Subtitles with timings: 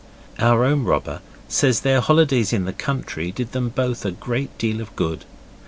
[0.39, 4.81] Our own robber says their holidays in the country did them both a great deal
[4.81, 5.25] of good.